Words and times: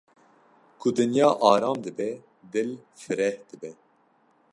ku 0.79 0.87
dinya 0.97 1.27
aram 1.51 1.77
dibe 1.83 2.09
dil 2.51 2.71
fireh 3.01 3.35
dibe. 3.49 3.69